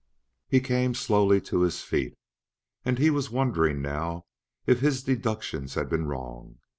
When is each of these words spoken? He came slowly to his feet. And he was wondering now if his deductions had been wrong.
He 0.47 0.61
came 0.61 0.95
slowly 0.95 1.39
to 1.41 1.61
his 1.61 1.83
feet. 1.83 2.15
And 2.83 2.97
he 2.97 3.11
was 3.11 3.29
wondering 3.29 3.83
now 3.83 4.25
if 4.65 4.79
his 4.79 5.03
deductions 5.03 5.75
had 5.75 5.89
been 5.91 6.07
wrong. 6.07 6.57